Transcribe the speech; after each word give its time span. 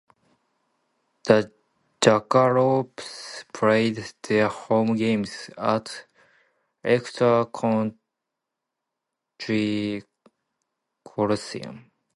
The 1.25 1.51
Jackalopes 2.01 3.45
played 3.53 3.97
their 4.23 4.47
home 4.47 4.95
games 4.95 5.51
at 5.55 6.07
Ector 6.83 7.45
County 7.53 7.93
Coliseum. 11.05 11.91